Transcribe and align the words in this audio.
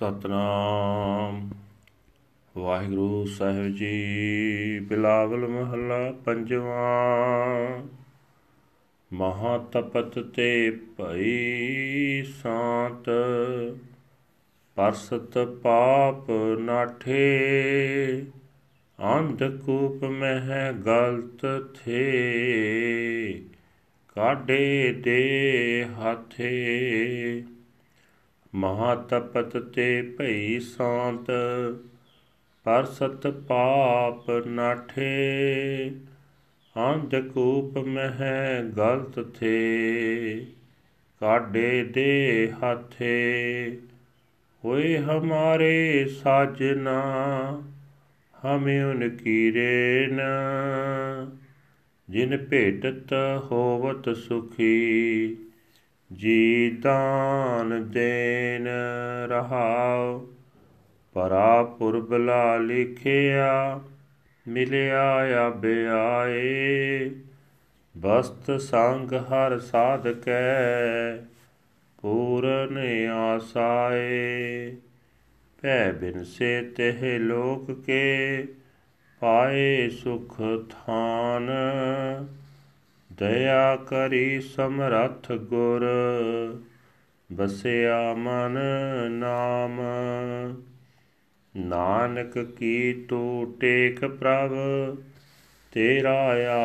ਸਤਨਾਮ। 0.00 1.50
ਵਾਹਿਗੁਰੂ 2.56 3.24
ਸਾਹਿਬ 3.24 3.74
ਜੀ, 3.74 4.06
ਬਿਲਾਵਲ 4.80 5.48
ਮਹੱਲਾ 5.48 6.12
ਪੰਜਵਾਂ। 6.12 7.86
ਮਹਾ 9.12 9.58
ਤਪਤ 9.58 10.18
ਤੇ 10.18 10.80
ਭਈ 10.98 12.22
ਸਾਤ। 12.22 13.04
ਪਰਸਤ 14.74 15.38
ਪਾਪ 15.62 16.30
ਨਾਠੇ। 16.58 18.26
ਅੰਧ 19.04 19.44
ਕੂਪ 19.44 20.04
ਮਹਿ 20.04 20.72
ਗਲਤ 20.86 21.66
ਥੇ। 21.84 22.04
ਕਾਢੇ 24.14 24.92
ਦੇ 24.92 25.86
ਹਾਥੇ। 25.94 27.44
ਮਹਾ 28.54 28.94
ਤਪਤ 28.94 29.56
ਤੇ 29.56 30.02
ਭਈ 30.02 30.60
ਸਾਂਤ, 30.60 31.26
ਪਰ 32.64 32.84
ਸਤ 32.84 33.26
ਪਾਪ 33.26 34.30
ਨਾਠੇ। 34.46 35.92
ਅੰਧ 36.76 37.16
ਕੂਪ 37.16 37.78
ਮਹਿ 37.78 38.62
ਗਲਤ 38.76 39.34
ਥੇ 39.34 40.46
ਕਾਡੇ 41.20 41.84
ਦੇ 41.84 42.52
ਹਾਥੇ। 42.62 43.78
ਹੋਏ 44.64 44.98
ਹਮਾਰੇ 44.98 46.06
ਸਾਜਨਾ 46.08 47.00
ਹਮੇ 48.46 48.82
ਉਨ 48.82 49.08
ਕੀਰੇਨ 49.08 50.20
ਜਿਨ 52.10 52.36
ਭੇਟਤ 52.36 53.12
ਹੋਵਤ 53.38 54.16
ਸੁਖੀ 54.16 55.36
ਜੀ 56.12 56.70
ਦਾਨ 56.70 57.90
ਦੇਨ 57.90 58.68
ਰਹਾਉ 59.28 60.26
ਪਰਾ 61.14 61.62
ਪੁਰਬਲਾ 61.62 62.56
ਲਿਖਿਆ, 62.56 63.80
ਮਿਲਿਆ 64.48 65.02
ਆਬੇ 65.46 65.86
ਆਏ 65.88 67.10
ਬਸਤ 67.96 68.60
ਸੰਗ 68.60 69.12
ਹਰ 69.12 69.58
ਸਾਧਕੈ, 69.58 71.16
ਪੂਰਨ 72.02 72.78
ਆਸਾਏ। 73.10 74.76
ਭੈ 75.62 75.92
ਬਿਨ 75.92 76.24
ਸੇ 76.24 76.62
ਤਹਿ 76.62 77.18
ਲੋਕ 77.18 77.84
ਕੇ, 77.84 78.44
ਪਾਏ 79.20 79.88
ਸੁਖ 79.88 80.36
ਥਾਨ। 80.70 81.50
ਦਇਆ 83.16 83.76
ਕਰੀ 83.76 84.40
ਸਮਰੱਥ 84.40 85.32
ਗੁਰ 85.32 85.86
ਬਸਿਆ 87.32 88.14
ਮਨ 88.14 88.58
ਨਾਮ। 89.10 89.80
ਨਾਨਕ 91.56 92.38
ਕੀ 92.38 92.92
ਤੂ 93.08 93.56
ਟੇਕ 93.60 94.04
ਪ੍ਰਭ, 94.04 94.50
ਤੇਰਾ 95.72 96.20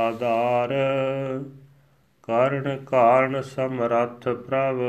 ਆਧਾਰ। 0.07 0.69
ਕਰਨ 2.23 2.85
ਕਾਰਨ 2.85 3.41
ਸਮਰੱਥ 3.41 4.29
ਪ੍ਰਭ, 4.29 4.79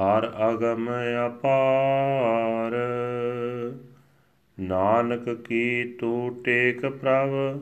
ਹਰ 0.00 0.50
ਅਗਮ 0.50 0.88
ਅਪਾਰ। 1.26 2.72
ਨਾਨਕ 4.60 5.34
ਕੀ 5.34 5.92
ਤੂ 6.00 6.42
ਟੇਕ 6.44 6.86
ਪ੍ਰਭ 6.86 7.60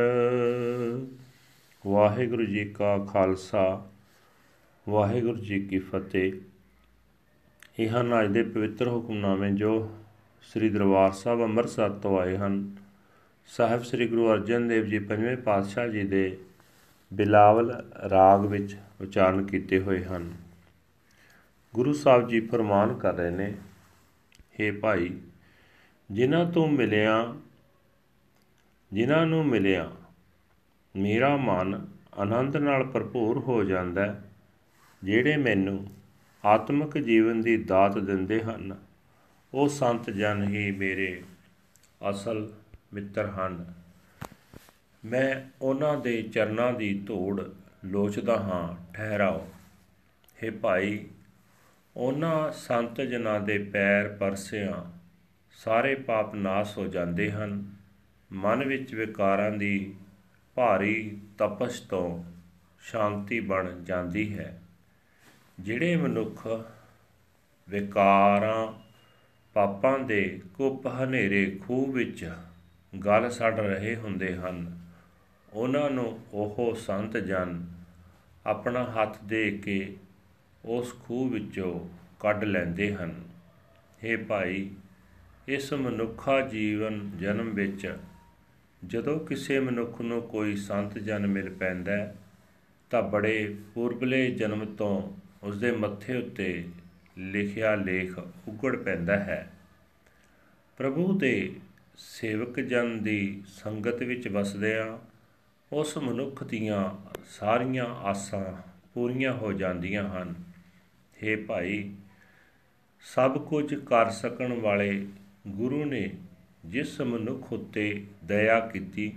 ਵਾਹਿਗੁਰੂ 1.88 2.46
ਜੀ 2.46 2.66
ਕਾ 2.66 2.98
ਖਾਲਸਾ, 2.98 3.88
ਵਾਹਿਗੁਰੂ 4.90 5.38
ਜੀ 5.38 5.60
ਕੀ 5.60 5.80
ਫਤਿਹ। 5.80 6.34
ਇਹ 7.80 7.90
ਹਨ 7.90 8.24
ਅੱਜ 8.24 8.32
ਦੇ 8.32 8.44
ਪਵਿੱਤਰ 8.44 8.88
ਹੁਕਮਨਾਮੇ 8.88 9.52
ਜੋ 9.52 9.90
ਸ੍ਰੀ 10.42 10.70
ਦਰਬਾਰ 10.70 11.12
ਸਾਹਿਬ 11.12 11.42
ਅੰਮ੍ਰਿਤਸਰ 11.42 11.90
ਤੋਂ 11.90 12.20
ਆਏ 12.20 12.38
ਹਨ। 12.38 12.76
ਸਾਹਿਬ 13.48 13.84
ਸ੍ਰੀ 13.84 14.08
ਗੁਰੂ 14.08 14.32
ਅਰਜਨ 14.32 14.68
ਦੇਵ 14.68 14.86
ਜੀ 14.86 15.00
ਪੰਜਵੇਂ 15.00 15.38
ਪਾਤਸ਼ਾਹ 15.38 15.88
ਜੀ 15.88 16.04
ਦੇ 16.04 16.38
ਬਿਲਾਵਲ 17.14 17.72
ਰਾਗ 18.10 18.46
ਵਿੱਚ 18.46 18.76
ਉਚਾਰਨ 19.02 19.46
ਕੀਤੇ 19.46 19.80
ਹੋਏ 19.80 20.04
ਹਨ। 20.06 20.34
ਗੁਰੂ 21.74 21.94
ਸਾਹਿਬ 21.94 22.28
ਜੀ 22.28 22.40
ਫਰਮਾਨ 22.40 22.94
ਕਰ 22.94 23.14
ਰਹੇ 23.14 23.30
ਨੇ 23.30 23.54
हे 24.62 24.80
ਭਾਈ, 24.80 25.10
ਜਿਨ੍ਹਾਂ 26.12 26.46
ਤੋਂ 26.52 26.68
ਮਿਲਿਆ, 26.68 27.36
ਜਿਨ੍ਹਾਂ 28.94 29.26
ਨੂੰ 29.26 29.46
ਮਿਲਿਆ, 29.46 29.92
ਮੇਰਾ 30.96 31.38
ਮਨ 31.38 31.88
ਆਨੰਦ 32.14 32.58
ਨਾਲ 32.58 32.84
ਭਰਪੂਰ 32.84 33.40
ਹੋ 33.40 33.64
ਜਾਂਦਾ 33.64 34.22
ਜਿਹੜੇ 35.04 35.38
ਮੈਨੂੰ 35.38 35.88
ਆਤਮਿਕ 36.46 36.98
ਜੀਵਨ 36.98 37.42
ਦੀ 37.42 37.58
ਦਾਤ 37.64 37.98
ਦਿੰਦੇ 37.98 38.42
ਹਨ, 38.44 38.76
ਉਹ 39.54 39.68
ਸੰਤ 39.70 40.10
ਜਨ 40.10 40.44
ਹੀ 40.44 40.72
ਮੇਰੇ 40.72 41.24
ਅਸਲ 42.10 42.54
ਮਿੱਤਰ 42.94 43.30
ਹਨ। 43.30 43.74
ਮੈਂ 45.06 45.50
ਉਹਨਾਂ 45.62 45.98
ਦੇ 45.98 46.22
ਚਰਨਾਂ 46.22 46.74
ਦੀ 46.74 47.00
ਧੂੜ 47.00 47.42
ਲੋਚਦਾ 47.86 48.38
ਹਾਂ, 48.38 48.94
ਠਹਿਰਾਓ। 48.94 49.48
हे 50.44 50.54
ਭਾਈ, 50.62 51.06
ਉਹਨਾਂ 51.98 52.52
ਸੰਤ 52.52 53.02
ਜਨਾਂ 53.02 53.40
ਦੇ 53.40 53.58
ਪੈਰ 53.58 54.08
ਪਰਸਿਆਂ, 54.08 54.92
ਸਾਰੇ 55.52 55.96
ਪਾਪ 55.96 56.36
ਨਾਸ 56.36 56.78
ਹੋ 56.78 56.88
ਜਾਂਦੇ 56.88 57.32
ਹਨ। 57.32 57.76
ਮਨ 58.32 58.66
ਵਿੱਚ 58.66 58.94
ਵਿਕਾਰਾਂ 58.94 59.52
ਦੀ 59.52 59.96
ਭਾਰੀ 60.56 61.22
ਤਪਸ਼ 61.38 61.82
ਤੋਂ 61.82 62.24
ਸ਼ਾਂਤੀ 62.80 63.40
ਬਣ 63.40 63.84
ਜਾਂਦੀ 63.84 64.40
ਹੈ। 64.40 64.62
ਜਿਹੜੇ 65.60 65.96
ਮਨੁੱਖ 65.96 66.48
ਵਿਕਾਰਾਂ, 67.70 68.74
ਪਾਪਾਂ 69.54 70.00
ਦੇ 70.00 70.42
ਕੁੱਪ 70.54 70.88
ਹਨੇਰੇ 70.88 71.60
ਖੂਹ 71.62 71.94
ਵਿੱਚ 71.94 72.32
ਗਲ 73.06 73.30
ਸੜ 73.30 73.60
ਰਹੇ 73.60 73.96
ਹੁੰਦੇ 73.96 74.36
ਹਨ 74.36 74.85
ਉਹਨਾਂ 75.56 75.90
ਨੂੰ 75.90 76.20
ਉਹ 76.34 76.76
ਸੰਤ 76.76 77.18
ਜਨ 77.18 77.66
ਆਪਣਾ 78.46 78.84
ਹੱਥ 78.84 79.24
ਦੇ 79.24 79.52
ਕੇ 79.52 79.96
ਉਸ 80.66 80.96
ਖੂਹ 81.00 81.30
ਵਿੱਚੋਂ 81.30 81.90
ਕੱਢ 82.20 82.44
ਲੈਂਦੇ 82.44 82.96
ਹਨ। 82.96 83.24
हे 84.04 84.26
ਭਾਈ, 84.26 84.70
ਇਸ 85.48 85.74
ਮਨੁੱਖਾ 85.74 86.42
ਜੀਵਨ 86.42 87.12
ਜਨਮ 87.18 87.50
ਵਿੱਚ 87.50 87.98
ਜਦੋਂ 88.86 89.20
ਕਿਸੇ 89.20 89.60
ਮਨੁੱਖ 89.60 90.02
ਨੂੰ 90.02 90.22
ਕੋਈ 90.22 90.56
ਸੰਤ 90.56 90.98
ਜਨ 90.98 91.28
ਮਿਲ 91.28 91.50
ਪੈਂਦਾ 91.50 92.16
ਤਾਂ 92.90 93.04
ਬੜੇ 93.04 93.56
ਪੂਰਬਲੇ 93.74 94.32
ਜਨਮ 94.32 94.76
ਤੋਂ 94.76 95.14
ਉਸ 95.44 95.60
ਦੇ 95.60 95.72
ਮੱਥੇ 95.72 96.18
ਉੱਤੇ 96.18 96.68
ਲਿਖਿਆ 97.18 97.76
ਲੇਖ 97.76 98.20
ਉਗੜ 98.48 98.76
ਪੈਂਦਾ 98.76 99.18
ਹੈ। 99.18 99.52
ਪ੍ਰਭੂ 100.78 101.18
ਦੇ 101.18 101.56
ਸੇਵਕ 101.98 102.60
ਜਨ 102.60 103.04
ਦੀ 103.04 103.44
ਸੰਗਤ 103.48 104.04
ਵਿੱਚ 104.04 104.28
ਵਸਦਿਆਂ 104.28 105.15
ਉਸ 105.74 105.98
ਮਨੁੱਖ 105.98 106.44
ਦੀਆਂ 106.44 107.12
ਸਾਰੀਆਂ 107.26 107.86
ਆਸਾਂ 107.86 108.72
ਪੂਰੀਆਂ 108.94 109.34
ਹੋ 109.34 109.54
ਜਾਂਦੀਆਂ 109.54 110.10
ਹਨ। 110.10 110.36
हे 111.24 111.46
ਭਾਈ, 111.48 111.96
ਸਭ 113.00 113.46
ਕੁਝ 113.48 113.76
ਕਰ 113.76 114.10
ਸਕਣ 114.10 114.62
ਵਾਲੇ 114.62 115.08
ਗੁਰੂ 115.48 115.86
ਨੇ 115.86 116.16
ਜਿਸ 116.66 117.02
ਮਨੁੱਖ 117.02 117.54
ਉੱਤੇ 117.54 118.08
ਦਇਆ 118.24 118.60
ਕੀਤੀ 118.60 119.14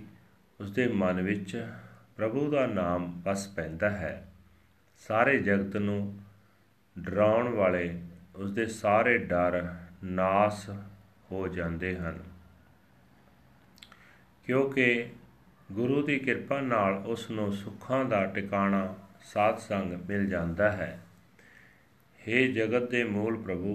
ਉਸ 0.59 0.71
ਦੇ 0.71 0.87
ਮਨ 0.87 1.21
ਵਿੱਚ 1.21 1.67
ਪ੍ਰਭੂ 2.17 2.51
ਦਾ 2.51 2.67
ਨਾਮ 2.67 3.21
ਵਸ 3.25 3.47
ਪੈਂਦਾ 3.47 3.89
ਹੈ। 3.89 4.33
ਸਾਰੇ 4.97 5.39
ਜਗਤ 5.39 5.77
ਨੂੰ 5.77 6.19
ਡਰਾਉਣ 6.99 7.47
ਵਾਲੇ 7.49 8.01
ਉਸ 8.35 8.51
ਦੇ 8.51 8.65
ਸਾਰੇ 8.65 9.17
ਡਰ 9.17 9.75
ਨਾਸ 10.03 10.69
ਹੋ 11.31 11.47
ਜਾਂਦੇ 11.47 11.97
ਹਨ। 11.97 12.23
ਕਿਉਂਕਿ 14.43 15.09
ਗੁਰੂ 15.68 16.02
ਦੀ 16.02 16.18
ਕਿਰਪਾ 16.18 16.60
ਨਾਲ 16.60 17.02
ਉਸ 17.06 17.30
ਨੂੰ 17.30 17.52
ਸੁੱਖਾਂ 17.52 18.04
ਦਾ 18.04 18.24
ਟਿਕਾਣਾ 18.26 18.94
ਸਾਧ 19.24 19.58
ਸੰਗ 19.58 19.92
ਮਿਲ 20.08 20.26
ਜਾਂਦਾ 20.26 20.70
ਹੈ 20.72 20.98
हे 22.18 22.46
ਜਗਤ 22.52 22.90
ਦੇ 22.90 23.02
ਮੂਲ 23.04 23.36
ਪ੍ਰਭੂ 23.36 23.74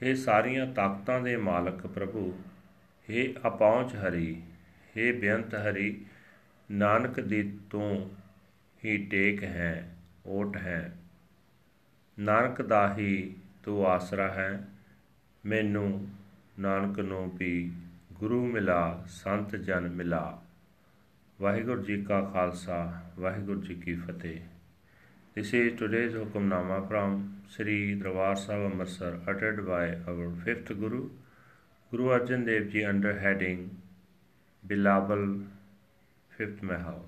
हे 0.00 0.14
ਸਾਰੀਆਂ 0.16 0.66
ਤਾਕਤਾਂ 0.74 1.20
ਦੇ 1.20 1.36
ਮਾਲਕ 1.42 1.86
ਪ੍ਰਭੂ 1.86 2.32
हे 3.08 3.26
ਅਪਹੁੰਚ 3.46 3.94
ਹਰੀ 3.96 4.34
हे 4.94 5.12
ਬੇਅੰਤ 5.20 5.54
ਹਰੀ 5.56 5.94
ਨਾਨਕ 6.68 7.20
ਦੀ 7.22 7.42
ਤੂੰ 7.70 7.90
ਹੀ 8.82 8.96
ਟੇਕ 9.06 9.42
ਹੈ 9.44 9.72
ਓਟ 10.28 10.56
ਹੈ 10.56 10.80
ਨਾਨਕ 12.18 12.62
ਦਾ 12.62 12.86
ਹੀ 12.94 13.34
ਤੂੰ 13.64 13.86
ਆਸਰਾ 13.86 14.28
ਹੈ 14.30 14.50
ਮੈਨੂੰ 15.44 16.08
ਨਾਨਕ 16.58 16.98
ਨੂੰ 17.00 17.30
ਵੀ 17.30 17.70
ਗੁਰੂ 18.12 18.44
ਮਿਲਾ 18.46 19.04
ਸੰਤ 19.12 19.56
ਜਨ 19.56 19.88
ਮਿਲਾ 19.90 20.38
ਵਾਹਿਗੁਰੂ 21.41 21.81
ਜੀ 21.83 21.95
ਕਾ 22.05 22.21
ਖਾਲਸਾ 22.33 22.75
ਵਾਹਿਗੁਰੂ 23.19 23.61
ਜੀ 23.61 23.75
ਕੀ 23.75 23.95
ਫਤਿਹ 23.95 24.39
This 25.35 25.51
is 25.57 25.69
today's 25.77 26.13
Hukamnama 26.13 26.75
from 26.87 27.13
Sri 27.53 27.95
Darbar 28.01 28.35
Sahib 28.41 28.65
Amritsar 28.65 29.09
uttered 29.31 29.61
by 29.69 29.85
our 30.11 30.27
fifth 30.43 30.67
Guru, 30.81 30.99
Guru 31.91 32.11
Arjan 32.17 32.45
Dev 32.49 32.67
Ji 32.73 32.83
under 32.85 33.13
heading 33.19 33.63
Bilawal, 34.71 35.23
fifth 36.37 36.61
Mahal. 36.61 37.01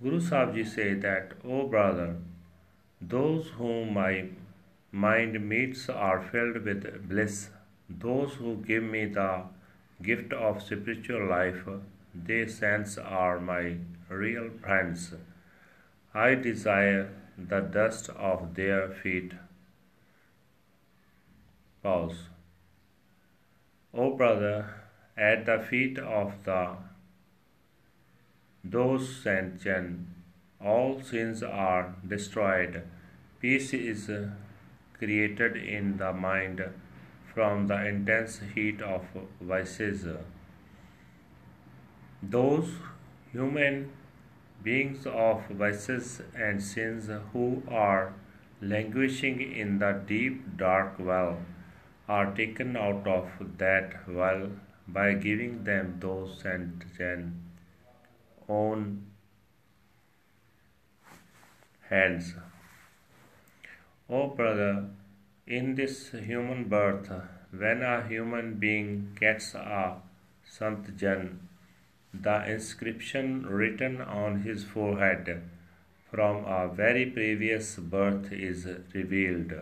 Guru 0.00 0.22
Sahib 0.30 0.54
Ji 0.54 0.64
say 0.64 0.88
that, 0.94 1.34
O 1.44 1.66
brother, 1.66 2.08
those 3.02 3.52
whom 3.58 3.92
my 3.92 4.14
mind 4.90 5.38
meets 5.46 5.90
are 5.90 6.22
filled 6.32 6.64
with 6.70 6.90
bliss. 7.06 7.50
Those 7.90 8.32
who 8.36 8.56
give 8.72 8.82
me 8.82 9.04
the 9.20 9.30
gift 10.02 10.32
of 10.32 10.62
spiritual 10.62 11.28
life, 11.28 11.62
they 12.26 12.46
sense 12.46 12.98
are 12.98 13.38
my 13.38 13.76
real 14.08 14.50
friends. 14.62 15.14
I 16.14 16.34
desire 16.34 17.10
the 17.36 17.60
dust 17.60 18.08
of 18.10 18.54
their 18.54 18.88
feet. 18.88 19.32
Pause. 21.82 22.28
O 23.94 24.16
brother, 24.16 24.74
at 25.16 25.46
the 25.46 25.58
feet 25.58 25.98
of 25.98 26.32
the 26.44 26.76
those 28.64 29.16
sent 29.22 29.66
all 30.60 31.00
sins 31.00 31.42
are 31.42 31.94
destroyed. 32.06 32.82
Peace 33.40 33.72
is 33.72 34.10
created 34.98 35.56
in 35.56 35.96
the 35.96 36.12
mind 36.12 36.62
from 37.32 37.68
the 37.68 37.86
intense 37.86 38.40
heat 38.54 38.82
of 38.82 39.06
vices. 39.40 40.04
Those 42.30 42.70
human 43.32 43.90
beings 44.62 45.06
of 45.06 45.46
vices 45.48 46.20
and 46.34 46.62
sins 46.62 47.10
who 47.32 47.62
are 47.68 48.12
languishing 48.60 49.40
in 49.40 49.78
the 49.78 49.92
deep 50.06 50.56
dark 50.56 50.98
well 50.98 51.38
are 52.08 52.34
taken 52.34 52.76
out 52.76 53.06
of 53.06 53.30
that 53.58 54.08
well 54.08 54.50
by 54.86 55.14
giving 55.14 55.64
them 55.64 55.96
those 56.00 56.40
sent 56.42 56.84
own 58.48 59.06
hands. 61.88 62.34
Oh, 64.08 64.28
brother, 64.28 64.88
in 65.46 65.74
this 65.74 66.10
human 66.10 66.64
birth, 66.64 67.10
when 67.50 67.82
a 67.82 68.06
human 68.06 68.54
being 68.54 69.16
gets 69.18 69.54
a 69.54 70.00
Sant 70.44 70.96
Jan, 70.96 71.48
the 72.12 72.50
inscription 72.50 73.46
written 73.46 74.00
on 74.00 74.42
his 74.42 74.64
forehead 74.64 75.42
from 76.10 76.44
a 76.44 76.68
very 76.68 77.04
previous 77.06 77.76
birth 77.76 78.32
is 78.32 78.66
revealed. 78.94 79.52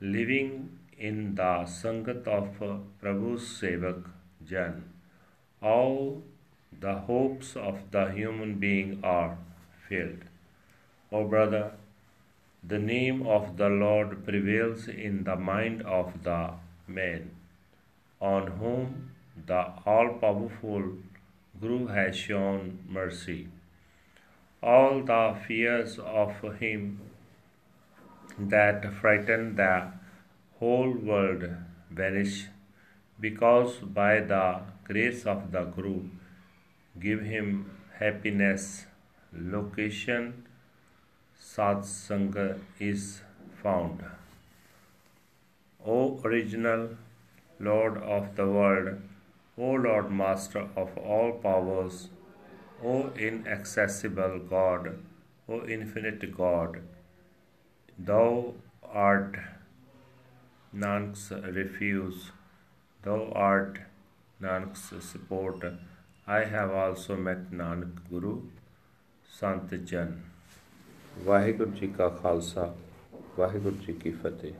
Living 0.00 0.78
in 0.96 1.34
the 1.34 1.64
Sangat 1.66 2.28
of 2.28 2.48
Prabhu's 3.00 3.42
Sevak 3.60 4.04
Jan, 4.46 4.84
all 5.60 6.22
the 6.80 6.94
hopes 6.94 7.56
of 7.56 7.90
the 7.90 8.06
human 8.12 8.54
being 8.54 9.00
are 9.02 9.36
filled. 9.88 10.24
O 11.10 11.26
brother, 11.26 11.72
the 12.62 12.78
name 12.78 13.26
of 13.26 13.56
the 13.56 13.68
Lord 13.68 14.24
prevails 14.24 14.88
in 14.88 15.24
the 15.24 15.36
mind 15.36 15.82
of 15.82 16.22
the 16.22 16.50
man, 16.86 17.30
on 18.20 18.46
whom 18.58 19.10
the 19.46 19.72
all 19.86 20.10
powerful 20.20 20.92
Guru 21.60 21.86
has 21.86 22.16
shown 22.16 22.78
mercy. 22.88 23.48
All 24.62 25.02
the 25.02 25.36
fears 25.46 25.98
of 25.98 26.42
him 26.60 27.00
that 28.38 28.92
frighten 29.00 29.56
the 29.56 29.92
whole 30.58 30.92
world 30.92 31.48
vanish 31.90 32.46
because 33.20 33.76
by 34.00 34.20
the 34.20 34.60
grace 34.84 35.24
of 35.26 35.50
the 35.52 35.64
Guru 35.64 36.02
give 37.00 37.22
him 37.22 37.70
happiness. 37.98 38.86
Location 39.32 40.44
Satsanga 41.40 42.58
is 42.78 43.22
found. 43.62 44.04
O 45.84 46.20
original 46.24 46.88
Lord 47.58 47.98
of 47.98 48.34
the 48.36 48.46
world, 48.46 49.00
O 49.57 49.71
Lord 49.85 50.11
Master 50.11 50.67
of 50.75 50.97
all 50.97 51.31
powers, 51.43 52.09
O 52.83 53.11
inaccessible 53.27 54.39
God, 54.49 54.99
O 55.47 55.63
infinite 55.67 56.25
God, 56.35 56.81
Thou 57.99 58.55
art 59.05 59.37
Nanak's 60.73 61.31
refuge, 61.59 62.31
Thou 63.03 63.31
art 63.31 63.79
Nanak's 64.41 64.91
support. 65.11 65.63
I 66.27 66.45
have 66.45 66.71
also 66.71 67.15
met 67.15 67.51
Nanak 67.51 67.97
Guru, 68.09 68.35
Sant 69.39 69.73
Jan. 69.85 70.13
Waheguru 71.25 71.71
ji 71.71 71.87
ਕਾ 71.87 72.07
ਖਾਲਸਾ 72.09 72.63
ਵਾਹਿਗੁਰੂ 73.37 73.75
ਜੀ 73.77 73.93
ਕੀ 73.93 74.11
ਫਤਿਹ 74.11 74.53